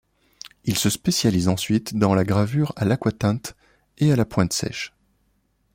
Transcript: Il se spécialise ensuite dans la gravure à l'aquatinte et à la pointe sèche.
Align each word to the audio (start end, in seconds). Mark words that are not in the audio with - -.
Il 0.63 0.79
se 0.79 0.89
spécialise 0.89 1.47
ensuite 1.47 1.95
dans 1.95 2.15
la 2.15 2.23
gravure 2.23 2.73
à 2.75 2.85
l'aquatinte 2.85 3.55
et 3.99 4.11
à 4.11 4.15
la 4.15 4.25
pointe 4.25 4.51
sèche. 4.51 4.95